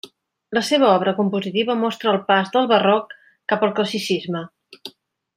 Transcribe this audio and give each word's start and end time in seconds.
La 0.57 0.61
seva 0.69 0.87
obra 0.93 1.11
compositiva 1.17 1.75
mostra 1.81 2.09
el 2.13 2.17
pas 2.31 2.49
del 2.55 2.69
barroc 2.71 3.13
cap 3.53 3.67
al 3.67 3.75
classicisme. 3.81 4.43